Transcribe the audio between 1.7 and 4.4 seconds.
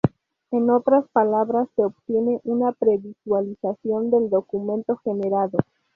se obtiene una previsualización del